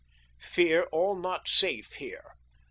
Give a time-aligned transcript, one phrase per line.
[0.39, 2.33] Fear all not safe here.